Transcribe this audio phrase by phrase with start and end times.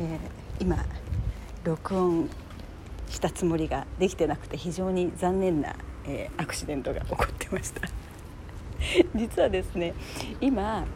[0.00, 0.82] えー、今
[1.62, 2.30] 録音
[3.10, 5.74] したつもりができてなくて非常に残念な、
[6.06, 7.82] えー、アクシデントが起こってました。
[9.14, 9.92] 実はですね
[10.40, 10.86] 今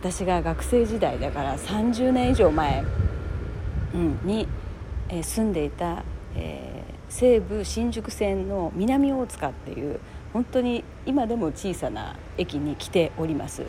[0.00, 2.84] 私が学生時代だから30年以上前、
[4.24, 4.48] に、
[5.08, 6.02] え、住んでいた、
[6.34, 10.00] えー、西武新宿線の南大塚っていう
[10.32, 13.62] 本当に今でも小さな駅に来ております。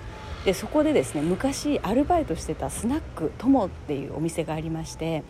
[0.45, 5.23] でそこでですね昔アルバイトしてたスナックともっていうお店がありまして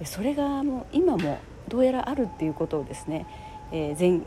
[0.00, 3.26] でそれがもう今もどうやらあるっていうことをですね、
[3.72, 4.20] えー、前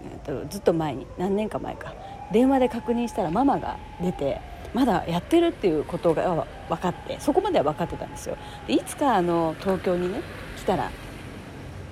[0.50, 1.94] ずっと前に何年か前か
[2.32, 4.42] 電話で確認したらママが出て
[4.74, 8.38] まだやってるっていうことが分かってそこまでは分かってたんですよ。
[8.68, 10.22] でいつかあの東京にね
[10.58, 10.92] 来たら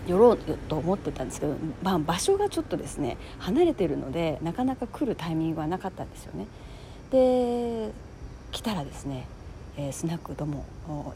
[0.05, 6.47] 寄ろうと思ってたんですけど、まあ、場所がちょっとですね離れてるのでなかなか来るタイミングはなかったんですよね。
[7.11, 7.91] で
[8.57, 9.27] 来たらですね、
[9.77, 10.65] えー、スナックとも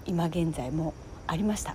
[0.05, 0.94] 今現在も
[1.26, 1.73] ありました。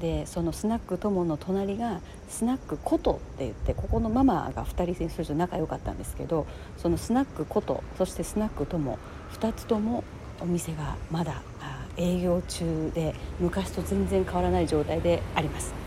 [0.00, 6.46] でそのスナックともの隣がスナックことって言ってここのママが2人それぞれ仲良かったんですけど
[6.76, 8.98] そのスナックことそしてスナックとも
[9.32, 10.04] 2つとも
[10.40, 11.42] お店がまだ
[11.96, 15.82] 営業中で昔と全然変わらない状態であります。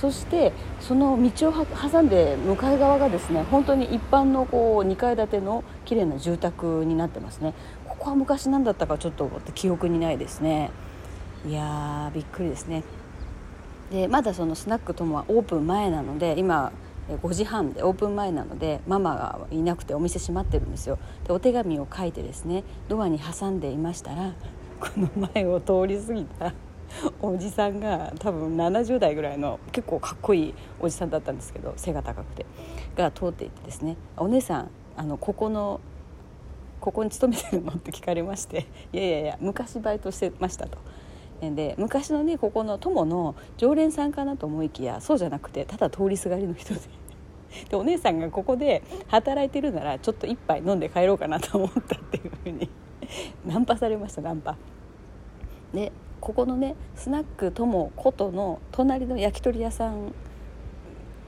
[0.00, 7.52] そしてその道を挟んで向かい側がですね本当に一般のこう2階建ての綺麗な住宅になってますね。
[8.00, 10.70] ここは昔何だったかちょっと記憶にないですね。
[11.46, 12.82] いやーびっくりですね。
[13.92, 16.72] でまだそのスナックともはオープン前なので今
[17.10, 20.98] 5時半でオープン前なのでママがいなくてお店閉まってるんですよ。
[21.26, 24.32] でお手紙を書いてですねドアに挟んでいましたら
[24.80, 26.54] この前を通り過ぎた
[27.20, 32.46] おじさんが多分70代ぐらいの結構かっこいいおじさんだったんですけど背が高くて
[32.96, 35.80] が通っていてですね「お姉さんあのここの
[36.80, 40.78] ここに勤めてるの?」って聞かれまして「いやいやいや昔バイトしてました」と。
[41.40, 46.80] で昔のねここの友の常連さんかなと思いきやそうじゃなくてただ通りすがりの人で
[47.70, 52.68] でお姉さんがここで働いてるならちょっと一杯飲んで帰ろうかなと思ったっていうふうに
[53.46, 54.56] ナンパされましたナンパ。
[55.72, 60.12] でここのねスナック友ことの隣の焼き鳥屋さん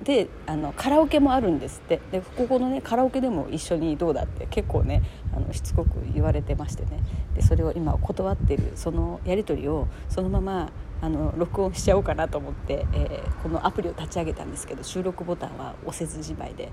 [0.03, 2.01] であのカラオケもあるんですって。
[2.11, 5.03] でここのねカラオケでも一緒にどうだって結構ね
[5.35, 7.01] あのしつこく言われてましてね。
[7.35, 10.71] でそれを今断ってるそのやり取りをそのまま
[11.01, 16.71] あの録音しちゃおうかなと思って、えー、このアプリを立ち上げたんですけど収録ボタンは押せずじまいで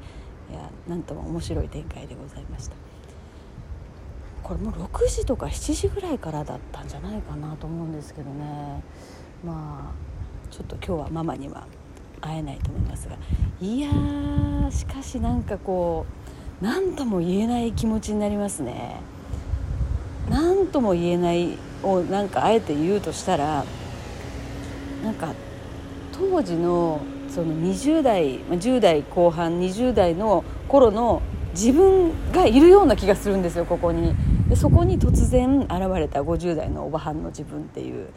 [0.51, 2.75] いやなんとも面白い展開でございました。
[4.43, 8.81] これもう6時とか7時ぐらいからだったんじゃないかなと思うんですけどね。
[9.45, 11.67] まあちょっと今日はママには
[12.21, 13.15] 会えないと思いますが
[13.61, 16.05] いやーしかしなんかこ
[16.61, 18.99] う何とも言えない気持ちになりますね。
[20.29, 23.65] 何とも言えないをなんかあえて言うとしたら
[25.03, 25.33] なんか
[26.11, 31.21] 当時のその20代10代後半20代の頃の
[31.53, 34.13] 自分がいるような気がするんですよここに。
[34.49, 38.09] でそこに突然現れた50代のおばはんの自分っていう。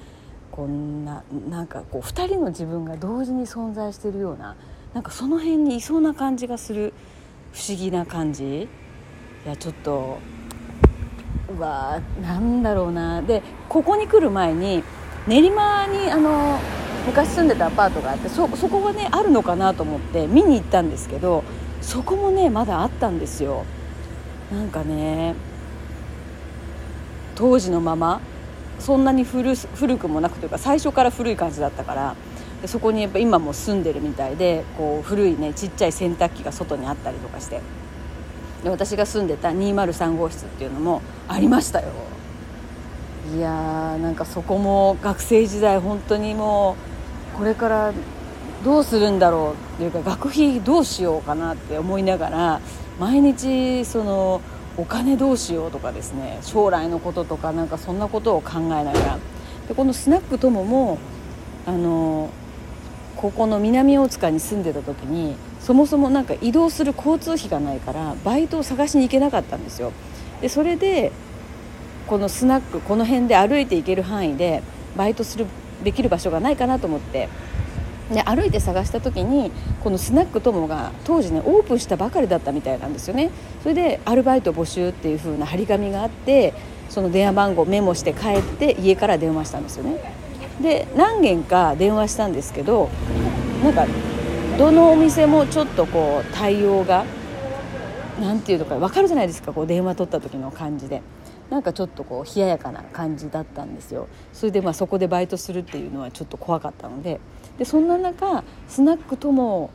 [0.52, 4.54] こんななんかこう2人の自分が同時に存在してるような
[4.94, 6.92] なんかその辺にいそうな感じがする
[7.52, 8.68] 不思議な感じ。
[9.44, 10.18] いやちょっと
[11.48, 13.22] うわなんだろうな。
[13.22, 14.84] でここに来る前に
[15.26, 16.58] 練馬にあの
[17.06, 21.42] 昔住んでたアパートがあってそそこがねあるのかなと思って見に行ったんですけど
[21.80, 23.64] そこもねまだあったんですよ。
[24.52, 25.34] なんかね
[27.34, 28.20] 当時のまま
[28.82, 32.16] そんなに古古くもなくというか最初から古い感じだったから
[32.60, 37.60] でそこにやっぱ今も住んでるみたいでこう古いねちっちゃい洗濯機が外にあったりとかして。
[38.62, 41.88] で私が住んでた203号室っていうのもありましたよ。
[43.36, 46.76] いやーなんかそこも学生時代本当にも
[47.34, 47.92] うこれから
[48.64, 52.60] どうするんだろうっていうか学費どうしようかなって思いながら
[53.00, 54.40] 毎日その
[54.76, 59.18] お金どうしようとかですね将来のこととかなんかそんなことを考えながら。
[59.68, 60.98] でこのスナックともも
[61.66, 62.30] あの
[63.16, 69.92] ここの南大塚に住んでた時にそもそもなんか移動する交通費がないからバイトを探しに行けなかったんですよ。
[70.40, 71.12] でそれで
[72.08, 74.62] このスナックこの辺で歩いて行ける範囲で
[74.96, 75.46] バイトする
[75.84, 77.28] できる場所がないかなと思って。
[78.14, 79.50] で歩いて探した時に
[79.82, 83.30] このスナックともが当時ねオープンしたばかりだったみたいなんですよね。
[83.62, 86.54] それでアルバイト募集っていう風な張り紙があって
[86.88, 90.00] その電話番号メモして帰って家から電話したんですよね。
[90.60, 92.90] で何件か電話したんですけど
[93.62, 93.86] なんか
[94.58, 97.04] どのお店もちょっとこう対応が
[98.20, 101.02] 何て言うのか分かるじゃないですかこう電話取った時の感じで。
[101.50, 104.08] なんかちょっとこう冷ややかな感じだったんですよ。
[104.32, 107.20] それでまあそこでバイトするっていうのはちょっと怖かったので
[107.58, 109.70] でそんな中スナック友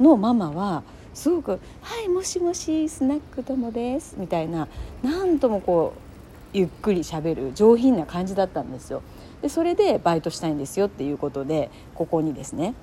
[0.00, 0.82] のママは
[1.14, 4.68] すごく「はいもしもしスナック友です」みたいな
[5.02, 9.02] 何ともこうゆっくりしゃべる上品な感じだったんですよ。
[9.42, 12.74] でそれでバイトしたいんですよっていうことでここにですね、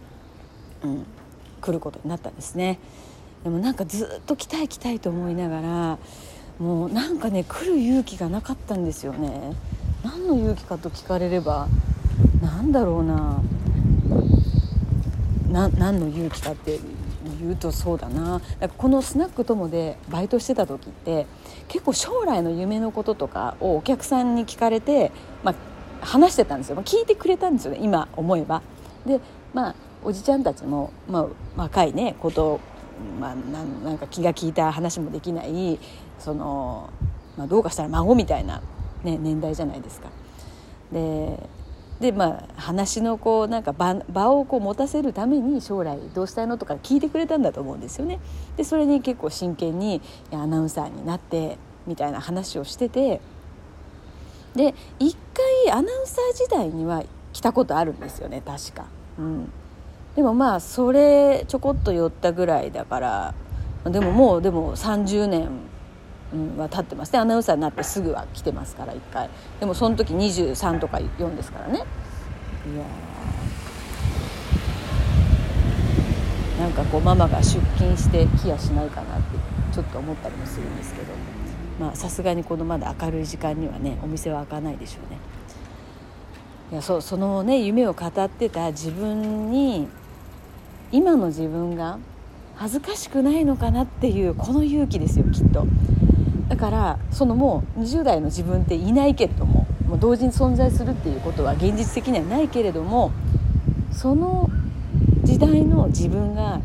[0.83, 1.05] うん、
[1.59, 2.79] 来ることになったんですね。
[3.43, 5.97] でもなんかずっと来たい来たいと思いながら
[6.59, 9.55] もうなんかね来る勇気がなかったんですよね。
[10.03, 11.67] 何の勇気かと聞かれれば
[12.41, 13.41] 何だろうなな
[15.51, 16.79] 何の勇気かって
[17.39, 21.27] 言うとそうだなだこのスナックともでバイトしてた時って
[21.67, 25.11] 結構将来の夢のこととかをお客さんに聞かれて、
[25.43, 25.53] ま
[26.01, 28.61] あ、話してたんですよ、まあ、聞いてくれたんですよね今思えば。
[29.05, 29.19] で
[29.53, 32.59] まあおじちゃんたちも、まあ、若いねこと
[33.19, 35.79] まあ、なんか気が利いた話もできない
[36.19, 36.89] その、
[37.37, 38.61] まあ、どうかしたら孫みたいな、
[39.03, 40.09] ね、年代じゃないですか。
[40.91, 41.39] で
[42.01, 48.19] でまあ話のこうなんか場場をこう持たせるために将来どうしたいのとか聞いてくれたんだと思うんですよね。
[48.57, 50.01] でそれに結構真剣に
[50.31, 53.21] アナウンサーになってみたいな話をしてて
[54.55, 55.15] で一
[55.65, 57.03] 回アナウンサー時代には
[57.33, 58.85] 来たことあるんですよね確か。
[59.19, 59.51] うん、
[60.15, 63.33] でもまあそれちょこっと寄ったぐらいだから
[63.85, 65.49] でももうでも30年
[66.57, 67.13] は経ってます。
[67.13, 69.29] ねアナウンサーになってすぐは来てますから1回。
[69.59, 71.73] でもその時23とか4ですからね。
[71.75, 71.83] いや
[76.59, 79.37] なんかこうママが出勤して来やしないかなって
[79.73, 81.07] ちょっと思ったりもするんですけど。
[81.79, 85.17] まあさすがにこのまだ明るい時間にはねお店は開かないでしょうね。
[86.71, 89.87] いやそうそのね夢を語ってた自分に
[90.91, 91.97] 今の自分が
[92.55, 95.65] 恥ずかしくないのかなっていうこの勇気ですよきっと。
[96.51, 103.13] だからそのもう20代の自分っていないけれどももう同時に存在するっていうことは現実的にはないけれども
[103.93, 104.49] その
[105.23, 106.59] 時代の自分が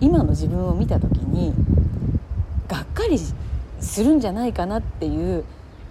[0.00, 1.52] 今の自分を見た時に
[2.66, 5.44] がっかりするんじゃないかなっていう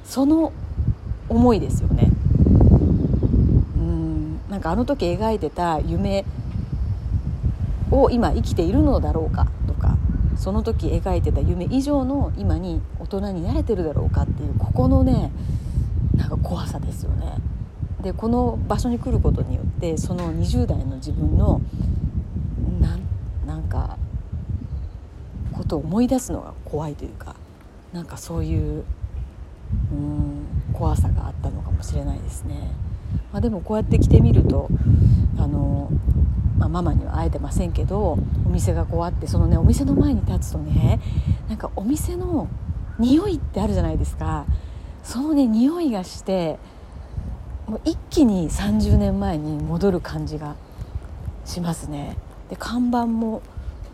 [0.05, 0.51] その
[1.27, 2.09] 思いですよね。
[3.77, 6.25] うんなんかあの時描いてた夢
[7.91, 9.99] を今生きているのだろうかとか
[10.39, 12.81] その時描いてた夢以上の今に
[13.17, 15.31] 人になれてるだろうかっていうここのね
[16.15, 17.35] なんか怖さですよね。
[18.01, 21.61] でこの場所に来ることによってその20代の自分の
[23.45, 23.97] なんか
[25.51, 27.35] ことを思い出すのが怖いというか
[27.91, 28.83] なんかそういう
[29.91, 32.71] うん怖さがあったのかもしれないですね。
[33.33, 34.69] まあ、でもこうやって来てみると
[35.37, 35.89] あの
[36.57, 40.99] まあ、ママには会えてませんけどお店がこうあってそのねお店の前に立つとね
[41.47, 42.49] なんかお店の
[42.99, 44.45] 匂いってあるじゃないですか。
[45.03, 46.59] そのね匂いがして
[47.65, 50.55] もう一気に30年前に戻る感じが
[51.45, 52.17] しますね。
[52.49, 53.41] で看板も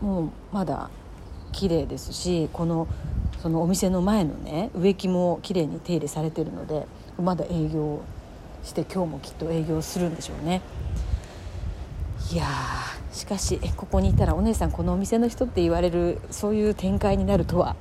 [0.00, 0.90] もうまだ
[1.52, 2.88] 綺麗ですしこの
[3.40, 6.86] そのお店の前のね植木も綺麗に手入れされてるので
[7.22, 8.00] まだ営業
[8.64, 10.60] して今日もきっと営業するんでしょうね。
[12.32, 12.46] いや
[13.12, 17.76] しかしここにいたらお姉さんこのお店の人って言われるそういう展開になるとは。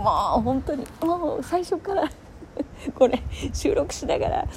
[0.00, 2.10] もう本当にもう最初から
[2.94, 4.48] これ収録しながら、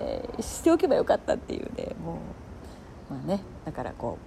[0.00, 2.18] えー、しておけばよかったっていうねも
[3.10, 4.18] うまあねだからこ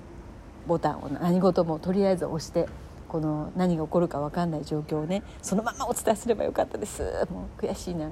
[0.65, 2.67] うボタンを何事もとりあえず押して
[3.07, 8.09] この何が起こるか分かんない状況をねそのままお伝えすればよかったですもう悔しいな。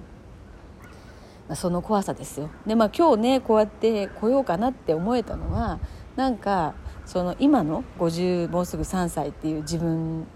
[1.47, 5.79] まあ、その怖さですよでまあ今日ねこうやって来ようかなって思えたのは
[6.17, 6.73] なんか
[7.05, 10.27] その今の50もうすぐ3歳っていう自分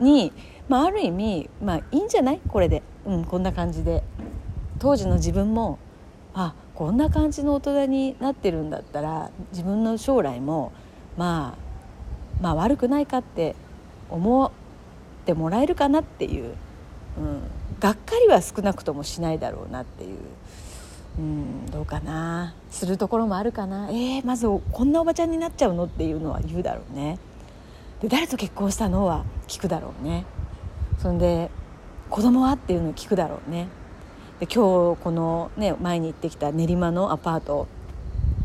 [0.00, 0.32] に、
[0.68, 2.40] まあ、ある意味、まあ、いいんじゃない？
[2.48, 4.02] これで、うん、こんな感じで。
[4.78, 5.78] 当時の自分も
[6.34, 10.70] あこんな感じの大人になってるんだったら自分の将来も、
[11.16, 13.56] まあ、まあ悪くないかって
[14.10, 14.50] 思っ
[15.24, 16.52] てもらえるかなっていう、
[17.18, 17.40] うん、
[17.80, 20.18] がっかりは少なくともしないだろうなっていう。
[21.18, 22.54] うんどうかな。
[22.70, 23.88] するところもあるかな。
[23.88, 27.18] えー、まずこんなおばちゃんになっちゃうのっていうのは言うだろうね。
[28.00, 30.24] で誰と結婚したのは聞くだろうね。
[30.98, 31.50] そんで
[32.10, 33.68] 子供はっていうのを聞くだろうね。
[34.40, 37.68] で今日この、ね、前に行ってきた練馬のアパート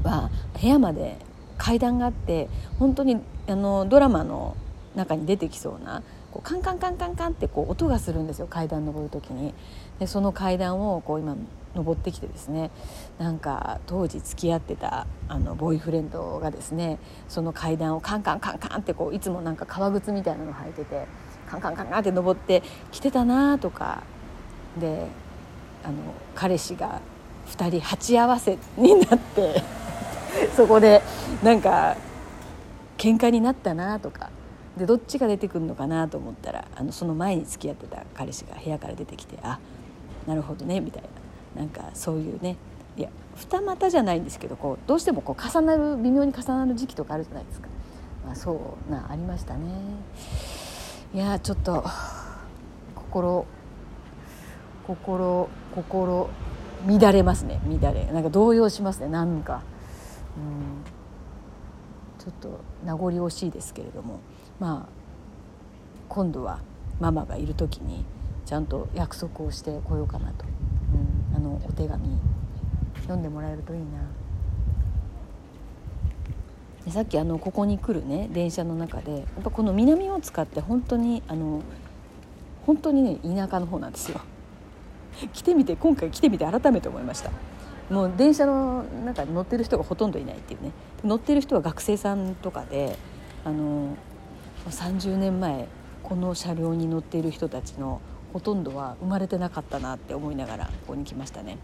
[0.03, 0.29] は
[0.59, 1.17] 部屋まで
[1.57, 2.47] 階段があって
[2.79, 4.55] 本当にあのドラマの
[4.95, 9.53] 中に出てきそうなこうカンカンカンカンカンってこう音がするんですよ階段登る時に。
[9.99, 11.35] でその階段をこう今
[11.75, 12.71] 登ってきてですね
[13.17, 16.99] なんか当時付き合ってたあのボーイフレンドがですね
[17.29, 21.05] その階段をカンカンカンカンってこういつもなんか革靴みたいなの履いてて
[21.49, 24.03] カンカンカンカンって登ってきてたなとか
[24.79, 25.07] で
[25.83, 25.95] あの
[26.35, 27.01] 彼氏が
[27.47, 29.63] 2人鉢合わせになって
[30.55, 31.01] そこで
[31.43, 31.95] なんか
[32.97, 34.29] 喧嘩になったなとか
[34.77, 39.59] でどっちが出てくるのかなと思ったらあのその前に付き合ってた彼氏が部屋から出てきてあ
[40.27, 41.09] なるほどねみたいな。
[41.55, 42.57] なんかそういうね
[42.97, 47.67] いや二股じゃないんですけどこうどうしてもこう重なる微妙に重なる時期とかあるじゃないですか、
[48.25, 49.69] まあ、そうなありましたね。
[51.13, 51.83] いやちょっと
[52.95, 53.45] 心
[54.87, 56.29] 心心
[56.87, 57.59] 乱れますね。
[57.65, 58.05] 乱れ。
[58.11, 59.07] なんか動揺しますね。
[59.07, 59.61] なんか。
[60.37, 60.83] うん。
[62.17, 64.19] ちょっと名残惜しいですけれども。
[64.59, 65.01] まあ
[66.09, 66.59] 今度は
[66.99, 68.05] ママがいる時に
[68.45, 70.45] ちゃんと約束をしてこようかなと、
[71.35, 72.17] あのお手紙
[73.01, 73.85] 読んでもらえるといいな。
[76.85, 81.61] でさっきあのここに来るね電車の中でやっぱこの南大塚って本当にあの
[82.65, 84.19] 本当にね田舎の方なんですよ。
[85.33, 87.31] 来てみて今回来てみて改めて思いました。
[87.89, 90.71] もう電車の中に乗ってる人がほとんどいないっていうね。
[91.03, 92.97] 乗ってる人は学生さんとかで
[93.43, 93.95] あの
[94.69, 95.67] 30年前
[96.03, 98.01] この車両に乗っている人たちの
[98.33, 101.57] ほとんどは生まれてなかったなって思いながらここに来ましたね。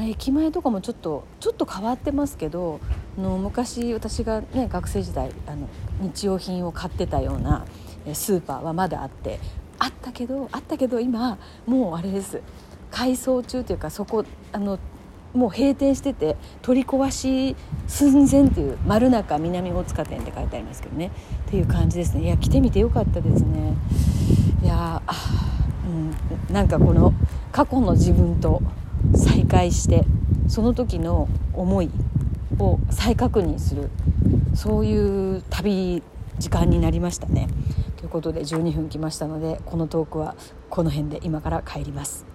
[0.00, 2.78] 駅前とかもちょっとちょっと変わってますけど
[3.20, 5.68] の昔私が、ね、学生時代あの
[6.00, 7.64] 日用品を買ってたような
[8.12, 9.40] スーパーはまだあって
[9.78, 12.40] あったけどあったけど今もうあれです。
[12.90, 14.78] 改装中というかそこあの
[15.34, 17.54] もう閉店してて取り壊し
[17.86, 21.10] 寸前っていう丸中南大塚店って書いてありますけどね。
[21.48, 22.24] っていう感じですね。
[22.24, 23.74] いや来てみてよかったですね。
[24.62, 25.02] いや
[25.88, 27.12] うん、なんかこの
[27.50, 28.62] 過去の自分と
[29.14, 30.04] 再会して
[30.48, 31.90] その時の思い
[32.58, 33.90] を再確認する
[34.54, 36.02] そういう旅
[36.38, 37.48] 時間になりましたね。
[37.96, 40.36] ということで12分来ましたのでこのトークは
[40.70, 42.27] この辺で今から帰ります。